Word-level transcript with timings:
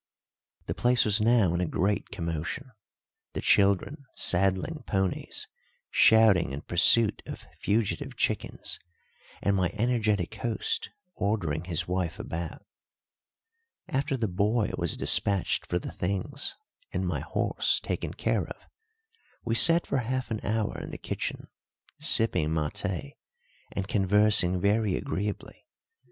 The 0.65 0.73
place 0.73 1.05
was 1.05 1.21
now 1.21 1.53
in 1.53 1.61
a 1.61 1.67
great 1.67 2.09
commotion, 2.09 2.71
the 3.33 3.41
children 3.41 4.05
saddling 4.15 4.81
ponies, 4.87 5.47
shouting 5.91 6.49
in 6.49 6.61
pursuit 6.61 7.21
of 7.27 7.45
fugitive 7.59 8.17
chickens, 8.17 8.79
and 9.43 9.55
my 9.55 9.69
energetic 9.75 10.33
host 10.33 10.89
ordering 11.13 11.65
his 11.65 11.87
wife 11.87 12.17
about. 12.17 12.65
After 13.87 14.17
the 14.17 14.27
boy 14.27 14.71
was 14.75 14.97
despatched 14.97 15.67
for 15.67 15.77
the 15.77 15.91
things 15.91 16.55
and 16.91 17.05
my 17.05 17.19
horse 17.19 17.79
taken 17.79 18.11
care 18.15 18.45
of, 18.47 18.59
we 19.45 19.53
sat 19.53 19.85
for 19.85 19.99
half 19.99 20.31
an 20.31 20.41
hour 20.43 20.79
in 20.81 20.89
the 20.89 20.97
kitchen 20.97 21.47
sipping 21.99 22.49
maté 22.49 23.17
and 23.71 23.87
conversing 23.87 24.59
very 24.59 24.95
agreeably. 24.95 25.67